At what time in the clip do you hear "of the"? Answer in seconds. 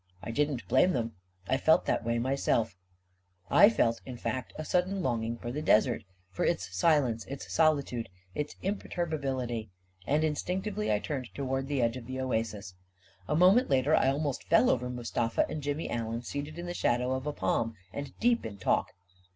11.97-12.19